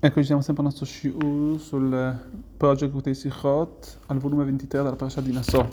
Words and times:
Ecco, 0.00 0.20
ci 0.20 0.26
siamo 0.26 0.42
sempre 0.42 0.62
al 0.62 0.68
nostro 0.70 0.86
shiur 0.86 1.58
sul 1.58 2.20
Project 2.56 2.94
Utei 2.94 3.16
Sichot 3.16 3.98
al 4.06 4.18
volume 4.18 4.44
23 4.44 4.80
della 4.80 4.94
parasha 4.94 5.20
di 5.20 5.32
Nassau. 5.32 5.68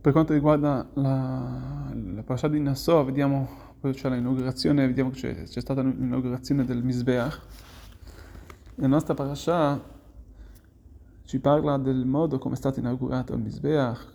Per 0.00 0.12
quanto 0.12 0.32
riguarda 0.32 0.84
la, 0.94 1.92
la 1.94 2.22
parasha 2.24 2.48
di 2.48 2.58
Nassau, 2.58 3.04
vediamo, 3.04 3.48
poi 3.78 3.92
c'è 3.92 4.10
l'inaugurazione, 4.10 4.84
vediamo 4.84 5.10
che 5.10 5.20
c'è, 5.20 5.42
c'è 5.44 5.60
stata 5.60 5.80
l'inaugurazione 5.80 6.64
del 6.64 6.82
Misbeach. 6.82 7.40
La 8.74 8.88
nostra 8.88 9.14
parasha 9.14 9.80
ci 11.22 11.38
parla 11.38 11.78
del 11.78 12.04
modo 12.04 12.38
come 12.38 12.54
è 12.54 12.58
stato 12.58 12.80
inaugurato 12.80 13.32
il 13.32 13.40
Misbeach, 13.40 14.12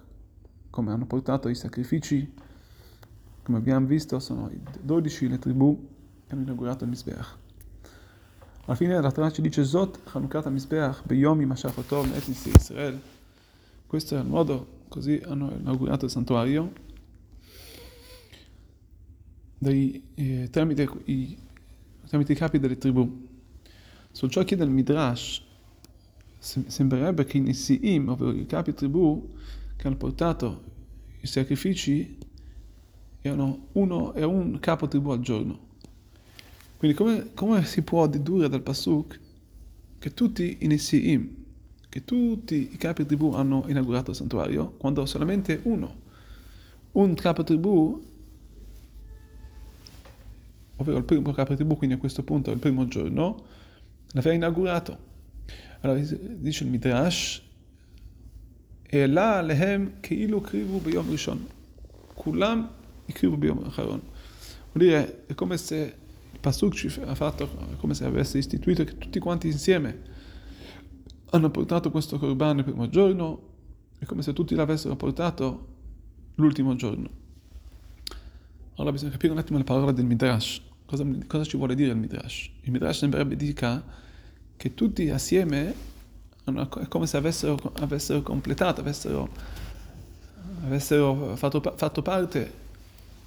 come 0.69 0.91
hanno 0.91 1.05
portato 1.05 1.47
i 1.47 1.55
sacrifici, 1.55 2.33
come 3.43 3.57
abbiamo 3.59 3.85
visto 3.85 4.19
sono 4.19 4.51
12 4.81 5.29
le 5.29 5.39
tribù 5.39 5.97
hanno 6.29 6.41
inaugurato 6.41 6.83
il 6.83 6.89
Misbeach. 6.89 7.37
Alla 8.65 8.75
fine 8.75 9.01
la 9.01 9.11
Torah 9.11 9.31
ci 9.31 9.41
dice 9.41 9.63
Zot 9.63 9.99
Hanukat 10.11 10.47
Misbeach 10.47 11.03
Beyomi 11.05 11.45
Mashachotov 11.45 12.13
Etnis 12.15 12.45
Israel. 12.45 12.99
Questo 13.87 14.15
è 14.15 14.19
il 14.19 14.27
modo, 14.27 14.83
così 14.87 15.19
hanno 15.25 15.51
inaugurato 15.51 16.05
il 16.05 16.11
santuario 16.11 16.71
dai, 19.57 20.01
eh, 20.15 20.47
tramite, 20.51 20.87
i, 21.05 21.37
tramite 22.07 22.33
i 22.33 22.35
capi 22.35 22.59
delle 22.59 22.77
tribù. 22.77 23.27
Su 24.11 24.27
ciò 24.27 24.43
chiede 24.43 24.63
il 24.63 24.69
Midrash, 24.69 25.43
sembrerebbe 26.37 27.25
che 27.25 27.37
i 27.37 27.41
Nisi'im, 27.41 28.09
ovvero 28.09 28.31
i 28.31 28.45
capi 28.45 28.73
tribù 28.73 29.35
che 29.75 29.87
hanno 29.87 29.97
portato 29.97 30.63
i 31.21 31.27
sacrifici, 31.27 32.17
erano 33.21 33.67
uno 33.73 34.13
e 34.13 34.23
un 34.23 34.59
capo 34.59 34.87
tribù 34.87 35.09
al 35.09 35.19
giorno. 35.19 35.67
Quindi 36.78 36.96
come, 36.96 37.30
come, 37.34 37.64
si 37.64 37.82
può 37.82 38.06
dedurre 38.06 38.48
dal 38.48 38.62
Pasuk 38.62 39.20
che 39.98 40.12
tutti 40.12 40.58
i 40.60 40.66
Nesi'im, 40.66 41.28
che 41.88 42.04
tutti 42.04 42.70
i 42.72 42.76
capi 42.76 43.06
tribù 43.06 43.32
hanno 43.32 43.64
inaugurato 43.68 44.10
il 44.10 44.16
santuario, 44.16 44.74
quando 44.76 45.06
solamente 45.06 45.60
uno, 45.62 46.02
un 46.92 47.14
capo 47.14 47.42
tribù, 47.42 48.02
ovvero 50.76 50.98
il 50.98 51.04
primo 51.04 51.32
capo 51.32 51.54
tribù, 51.54 51.76
quindi 51.76 51.96
a 51.96 51.98
questo 51.98 52.22
punto 52.22 52.50
il 52.50 52.58
primo 52.58 52.86
giorno, 52.86 53.44
l'aveva 54.08 54.34
inaugurato. 54.34 55.12
Allora 55.80 56.00
dice 56.00 56.64
il 56.64 56.70
Midrash, 56.70 57.42
e 58.94 59.06
là 59.06 59.42
lehem 59.42 59.90
כאילו 60.02 60.40
קריבו 60.40 60.80
ביום 60.80 61.10
ראשון. 61.10 61.38
כולם 62.14 62.66
הקריבו 63.08 63.36
ביום 63.36 63.64
האחרון. 63.64 64.00
Vuol 64.74 64.82
dire, 64.82 65.24
è 65.28 65.34
come 65.34 65.56
se 65.56 65.94
Pasuk 66.39 66.73
ci 66.73 67.01
ha 67.05 67.15
fatto 67.15 67.49
come 67.77 67.93
se 67.93 68.05
avesse 68.05 68.37
istituito 68.37 68.83
che 68.83 68.97
tutti 68.97 69.19
quanti 69.19 69.47
insieme 69.47 70.17
hanno 71.31 71.49
portato 71.49 71.91
questo 71.91 72.17
corban 72.17 72.57
il 72.57 72.63
primo 72.63 72.89
giorno 72.89 73.47
è 73.99 74.05
come 74.05 74.21
se 74.21 74.33
tutti 74.33 74.55
l'avessero 74.55 74.95
portato 74.95 75.67
l'ultimo 76.35 76.75
giorno. 76.75 77.09
Allora 78.75 78.93
bisogna 78.93 79.11
capire 79.11 79.33
un 79.33 79.39
attimo 79.39 79.57
la 79.57 79.65
parola 79.65 79.91
del 79.91 80.05
Midrash. 80.05 80.61
Cosa, 80.85 81.05
cosa 81.27 81.43
ci 81.43 81.57
vuole 81.57 81.75
dire 81.75 81.91
il 81.91 81.97
Midrash? 81.97 82.49
Il 82.61 82.71
Midrash 82.71 82.99
sembrerebbe 82.99 83.35
dica 83.35 83.83
che 84.55 84.73
tutti 84.73 85.09
assieme 85.09 85.73
hanno, 86.45 86.69
è 86.69 86.87
come 86.87 87.05
se 87.05 87.17
avessero, 87.17 87.57
avessero 87.79 88.21
completato, 88.21 88.79
avessero, 88.79 89.29
avessero 90.63 91.35
fatto, 91.35 91.61
fatto 91.75 92.01
parte 92.01 92.58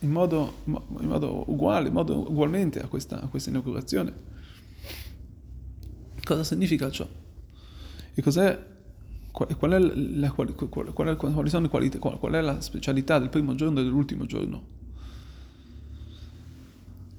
in 0.02 0.10
modo, 0.10 0.54
in 0.64 1.06
modo 1.08 1.44
uguale, 1.50 1.88
in 1.88 1.94
modo 1.94 2.30
ugualmente 2.30 2.80
a 2.80 2.86
questa, 2.86 3.22
a 3.22 3.28
questa 3.28 3.50
inaugurazione. 3.50 4.12
Cosa 6.22 6.44
significa 6.44 6.90
ciò? 6.90 7.08
E 8.14 8.22
cos'è, 8.22 8.66
qual, 9.30 9.56
qual 9.56 9.72
è 9.72 9.78
la, 9.78 10.30
qual, 10.32 10.54
qual, 10.54 10.86
è, 10.86 11.48
sono 11.48 11.62
le 11.62 11.68
qualità, 11.68 11.98
qual, 11.98 12.32
è 12.32 12.40
la 12.40 12.60
specialità 12.60 13.18
del 13.18 13.28
primo 13.28 13.54
giorno 13.54 13.80
e 13.80 13.84
dell'ultimo 13.84 14.26
giorno? 14.26 14.80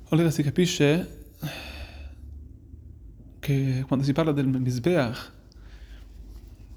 Allora 0.10 0.30
si 0.30 0.44
capisce 0.44 1.22
che 3.40 3.84
quando 3.88 4.06
si 4.06 4.14
parla 4.14 4.32
del 4.32 4.48
Misbeach, 4.48 5.32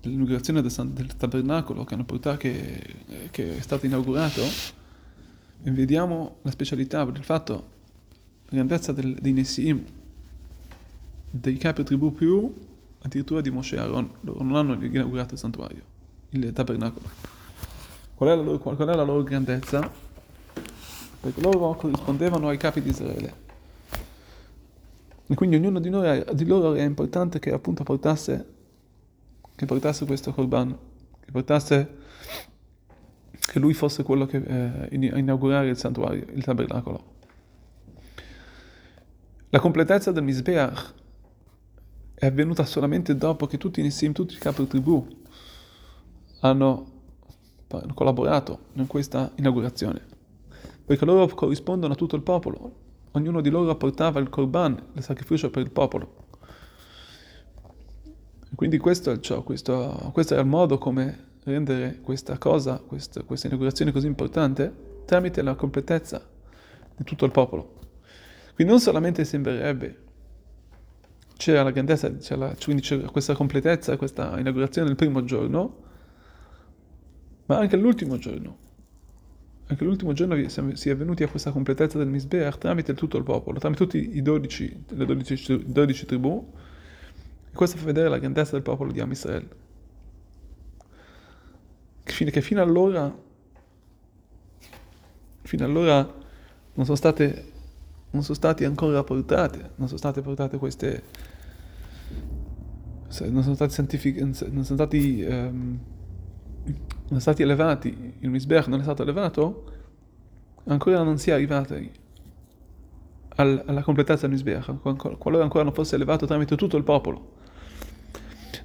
dell'inaugurazione 0.01 0.63
del, 0.63 0.73
del 0.93 1.17
tabernacolo 1.17 1.85
che, 1.85 1.97
che, 2.39 2.95
che 3.31 3.57
è 3.59 3.61
stato 3.61 3.87
inaugurato, 3.87 4.43
vediamo 5.63 6.37
la 6.43 6.51
specialità 6.51 7.05
per 7.05 7.17
il 7.17 7.25
fatto, 7.25 7.53
la 8.45 8.57
grandezza 8.57 8.93
del, 8.93 9.15
dei 9.15 9.33
Nessiim, 9.33 9.85
dei 11.31 11.57
capi 11.57 11.83
tribù 11.83 12.13
più, 12.13 12.53
addirittura 13.03 13.41
di 13.41 13.51
Moshe 13.51 13.77
e 13.77 13.79
Aaron, 13.79 14.11
loro 14.21 14.43
non 14.43 14.57
hanno 14.57 14.85
inaugurato 14.85 15.35
il 15.35 15.41
santuario, 15.41 15.83
il 16.31 16.53
tabernacolo. 16.53 17.09
Qual 18.15 18.31
è 18.31 18.35
la 18.35 18.43
loro, 18.43 18.59
qual 18.59 18.77
è 18.77 18.95
la 18.95 19.03
loro 19.03 19.23
grandezza? 19.23 19.91
Perché 21.21 21.41
loro 21.41 21.75
corrispondevano 21.75 22.49
ai 22.49 22.57
capi 22.57 22.81
di 22.81 22.89
Israele. 22.89 23.45
E 25.27 25.35
quindi 25.35 25.57
ognuno 25.57 25.81
di, 25.81 25.91
noi, 25.91 26.25
di 26.35 26.47
loro 26.47 26.75
è 26.75 26.83
importante 26.83 27.41
che 27.41 27.53
appunto 27.53 27.83
portasse, 27.83 28.47
che 29.55 29.67
portasse 29.67 30.07
questo 30.07 30.33
corban, 30.33 30.77
che 31.21 31.33
portasse 31.33 31.97
che 33.57 33.63
lui 33.63 33.73
fosse 33.73 34.03
quello 34.03 34.27
che 34.27 34.37
eh, 34.37 35.09
a 35.13 35.19
inaugurare 35.19 35.71
il 35.71 35.79
santuario, 35.79 36.27
il 36.35 36.45
tabernacolo. 36.45 37.15
La 39.49 39.61
completezza 39.61 40.13
del 40.13 40.25
Misbeach 40.25 40.93
è 42.13 42.27
avvenuta 42.27 42.67
solamente 42.67 43.17
dopo 43.17 43.47
che 43.47 43.57
tutti 43.57 43.81
i 43.81 43.83
Nissim, 43.83 44.13
tutti 44.13 44.35
i 44.35 44.39
capi 44.39 44.67
tribù 44.67 45.07
hanno 46.41 46.93
collaborato 47.95 48.59
in 48.75 48.87
questa 48.87 49.33
inaugurazione, 49.37 50.03
perché 50.85 51.07
loro 51.07 51.27
corrispondono 51.35 51.95
a 51.95 51.97
tutto 51.97 52.15
il 52.15 52.23
popolo, 52.23 52.73
ognuno 53.13 53.41
di 53.41 53.49
loro 53.49 53.75
portava 53.77 54.21
il 54.21 54.29
korban, 54.29 54.79
il 54.93 55.03
sacrificio 55.03 55.49
per 55.49 55.63
il 55.63 55.71
popolo. 55.71 56.27
Quindi 58.55 58.77
questo 58.77 59.13
è, 59.13 59.21
ciò, 59.21 59.43
questo, 59.43 60.11
questo 60.13 60.35
è 60.35 60.39
il 60.39 60.47
modo 60.47 60.77
come 60.77 61.36
rendere 61.47 62.01
questa 62.03 62.39
cosa, 62.39 62.83
questa, 62.85 63.23
questa 63.23 63.47
inaugurazione 63.47 63.93
così 63.93 64.07
importante, 64.07 64.73
tramite 65.05 65.43
la 65.43 65.55
completezza 65.55 66.27
di 66.97 67.05
tutto 67.05 67.25
il 67.25 67.31
popolo. 67.31 67.75
Quindi 68.55 68.73
non 68.73 68.83
solamente 68.83 69.25
sembrerebbe 69.25 70.05
c'era 71.37 71.63
la 71.63 71.71
grandezza, 71.71 72.11
c'era 72.17 72.55
quindi 72.63 72.83
c'era 72.83 73.09
questa 73.09 73.35
completezza, 73.35 73.97
questa 73.97 74.39
inaugurazione 74.39 74.89
del 74.89 74.97
primo 74.97 75.23
giorno, 75.25 75.85
ma 77.47 77.59
anche 77.59 77.77
l'ultimo 77.77 78.19
giorno. 78.19 78.65
Anche 79.69 79.85
l'ultimo 79.85 80.13
giorno 80.13 80.37
si 80.49 80.91
è 80.91 80.97
venuti 80.97 81.23
a 81.23 81.29
questa 81.29 81.51
completezza 81.51 81.99
del 81.99 82.07
Misbeach 82.07 82.59
tramite 82.59 82.95
tutto 82.95 83.19
il 83.19 83.25
popolo, 83.25 83.59
tramite 83.59 83.87
12, 84.23 84.85
le 84.89 85.05
12, 85.05 85.65
12 85.67 86.07
tribù, 86.07 86.53
e 87.51 87.55
questo 87.55 87.77
fa 87.77 87.85
vedere 87.85 88.09
la 88.09 88.19
grandezza 88.19 88.53
del 88.53 88.63
popolo 88.63 88.91
di 88.91 89.01
Am 89.01 89.11
Israel 89.11 89.49
che 92.07 92.41
fino 92.41 92.63
allora, 92.63 93.15
fino 95.43 95.65
allora 95.65 95.97
non 96.75 96.85
sono 96.85 96.97
state, 96.97 97.53
non 98.11 98.23
sono 98.23 98.35
stati 98.35 98.65
ancora 98.65 99.03
portate, 99.03 99.73
non 99.75 99.89
sono 99.89 99.99
state 99.99 100.23
portate 100.23 100.57
queste, 100.57 101.03
non 103.29 103.43
sono 103.43 103.55
stati 103.55 103.73
santificati, 103.73 104.23
non 104.23 104.65
sono 104.65 104.65
stati, 104.65 105.27
um, 105.29 105.79
non 106.65 107.07
sono 107.09 107.21
stati 107.21 107.43
elevati, 107.43 108.15
il 108.21 108.31
Misbech 108.31 108.69
non 108.69 108.81
è 108.81 108.83
stato 108.83 109.03
elevato, 109.03 109.73
ancora 110.65 111.03
non 111.03 111.19
si 111.19 111.31
è 111.31 111.33
arrivati 111.33 111.93
alla 113.37 113.83
completezza 113.83 114.27
del 114.27 114.31
Misbech, 114.31 115.19
qualora 115.19 115.43
ancora 115.43 115.65
non 115.65 115.75
fosse 115.75 115.97
elevato 115.97 116.25
tramite 116.25 116.57
tutto 116.57 116.77
il 116.77 116.85
popolo. 116.85 117.36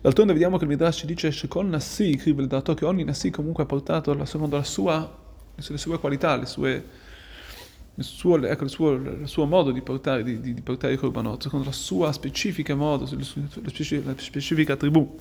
D'altronde 0.01 0.33
vediamo 0.33 0.57
che 0.57 0.63
il 0.63 0.69
Midrash 0.69 0.97
ci 0.97 1.05
dice 1.05 1.31
Shekol 1.31 1.67
Nassi, 1.67 2.17
scrive 2.17 2.41
il 2.41 2.47
dato 2.47 2.73
che 2.73 2.85
ogni 2.85 3.03
Nassi 3.03 3.29
comunque 3.29 3.63
ha 3.63 3.65
portato 3.67 4.25
secondo 4.25 4.57
la 4.57 4.63
sua, 4.63 5.17
le 5.53 5.77
sue 5.77 5.99
qualità, 5.99 6.35
le 6.37 6.47
sue, 6.47 6.85
il, 7.93 8.03
suo, 8.03 8.43
ecco, 8.43 8.63
il, 8.63 8.69
suo, 8.71 8.93
il 8.93 9.27
suo 9.27 9.45
modo 9.45 9.69
di 9.69 9.81
portare, 9.83 10.23
di, 10.23 10.39
di, 10.39 10.55
di 10.55 10.61
portare 10.61 10.93
i 10.93 10.97
korbanot, 10.97 11.43
secondo 11.43 11.67
la 11.67 11.71
sua 11.71 12.11
specifica 12.13 12.73
modo, 12.73 13.07
la, 13.11 13.23
specifica, 13.23 14.09
la 14.09 14.17
specifica 14.17 14.75
tribù. 14.75 15.17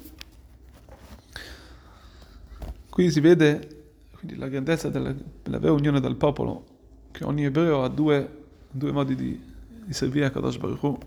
Qui 2.89 3.11
si 3.11 3.21
vede 3.21 3.81
quindi 4.13 4.39
la 4.39 4.49
grandezza 4.49 4.89
della, 4.89 5.15
della 5.43 5.59
vera 5.59 5.73
unione 5.73 6.01
del 6.01 6.17
popolo, 6.17 6.65
che 7.11 7.25
ogni 7.25 7.45
ebreo 7.45 7.85
ha 7.85 7.89
due, 7.89 8.45
due 8.71 8.93
modi 8.93 9.15
di, 9.15 9.39
di 9.85 9.93
servire 9.93 10.25
a 10.25 10.31
Kadosh 10.31 10.57
Baruch 10.57 10.83
Hu. 10.83 10.99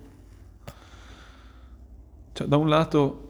Cioè, 2.34 2.46
da 2.48 2.58
un 2.58 2.70
lato 2.70 3.23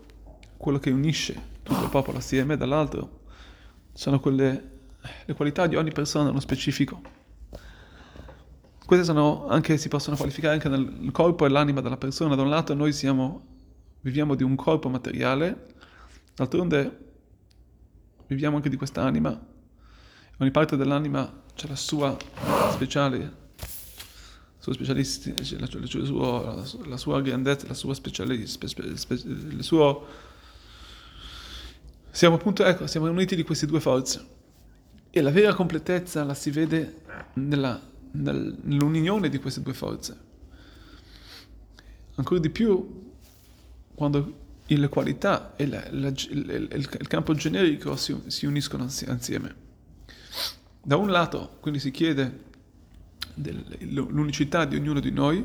quello 0.63 0.80
che 0.80 0.92
unisce 0.92 1.33
tutto 1.62 1.83
il 1.83 1.89
popolo 1.89 2.19
assieme, 2.19 2.56
dall'altro 2.56 3.19
sono 3.92 4.21
quelle 4.21 4.71
le 5.25 5.33
qualità 5.33 5.68
di 5.68 5.75
ogni 5.75 5.92
persona 5.92 6.24
nello 6.24 6.39
specifico. 6.39 7.01
queste 8.86 9.04
sono 9.04 9.45
anche, 9.48 9.77
si 9.77 9.89
possono 9.89 10.15
qualificare 10.15 10.54
anche 10.54 10.69
nel 10.69 11.12
corpo 11.12 11.45
e 11.45 11.50
l'anima 11.50 11.81
della 11.81 11.98
persona. 11.98 12.36
Da 12.36 12.44
un 12.44 12.50
lato 12.50 12.74
noi 12.74 12.94
siamo, 12.94 13.45
viviamo 14.00 14.36
di 14.36 14.44
un 14.44 14.56
corpo 14.56 14.88
materiale, 14.88 15.68
d'altronde 16.33 17.00
viviamo 18.27 18.56
anche 18.56 18.69
di 18.69 18.77
quest'anima. 18.77 19.38
Ogni 20.38 20.51
parte 20.51 20.77
dell'anima 20.77 21.42
c'è 21.54 21.68
la 21.68 21.75
sua 21.75 22.15
speciale, 22.71 23.36
la, 24.65 25.68
la, 25.68 26.63
la 26.86 26.98
sua 26.98 27.19
grandezza, 27.19 27.68
la 27.68 27.74
sua 27.74 27.94
speciale, 27.94 28.48
spe, 28.48 28.69
spe, 28.69 28.95
spe, 28.95 29.13
il 29.15 29.62
suo... 29.62 30.31
Siamo 32.15 32.36
appunto, 32.36 32.63
ecco, 32.63 32.86
siamo 32.86 33.10
uniti 33.10 33.36
di 33.36 33.42
queste 33.42 33.65
due 33.65 33.80
forze. 33.80 34.24
E 35.10 35.19
la 35.19 35.31
vera 35.31 35.56
completezza 35.56 36.24
la 36.24 36.36
si 36.36 36.51
vede 36.51 37.01
nella, 37.33 37.81
nell'unione 38.12 39.30
di 39.30 39.39
queste 39.39 39.63
due 39.63 39.74
forze. 39.74 40.15
Ancora 42.13 42.39
di 42.39 42.51
più 42.51 43.12
quando 43.95 44.42
le 44.68 44.89
qualità 44.89 45.56
e 45.56 45.65
la, 45.65 45.83
la, 45.89 46.10
il, 46.10 46.69
il, 46.71 47.07
campo 47.07 47.33
generico 47.33 47.95
si, 47.95 48.15
si 48.27 48.45
uniscono 48.45 48.83
insieme. 48.83 49.56
Da 50.83 50.98
un 50.98 51.10
lato, 51.10 51.57
quindi 51.62 51.80
si 51.80 51.89
chiede 51.89 52.44
l'unicità 53.89 54.65
di 54.65 54.75
ognuno 54.75 55.00
di 55.00 55.12
noi, 55.12 55.44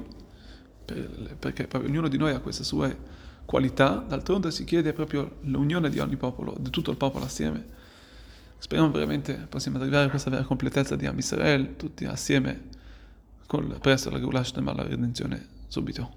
per, 0.84 1.34
perché 1.38 1.66
ognuno 1.78 2.08
di 2.08 2.18
noi 2.18 2.34
ha 2.34 2.40
queste 2.40 2.62
sue 2.62 3.16
qualità, 3.48 4.04
d'altronde 4.06 4.50
si 4.50 4.64
chiede 4.64 4.92
proprio 4.92 5.38
l'unione 5.44 5.88
di 5.88 6.00
ogni 6.00 6.16
popolo, 6.16 6.54
di 6.60 6.68
tutto 6.68 6.90
il 6.90 6.98
popolo 6.98 7.24
assieme. 7.24 7.64
Speriamo 8.58 8.90
veramente 8.90 9.46
possiamo 9.48 9.78
arrivare 9.78 10.04
a 10.04 10.10
questa 10.10 10.28
vera 10.28 10.42
completezza 10.42 10.96
di 10.96 11.06
Am 11.06 11.16
Israel, 11.16 11.74
tutti 11.76 12.04
assieme, 12.04 12.64
con, 13.46 13.78
presso 13.80 14.10
la 14.10 14.18
Geulah 14.18 14.44
Shlema, 14.44 14.74
la 14.74 14.82
redenzione 14.82 15.46
subito. 15.66 16.06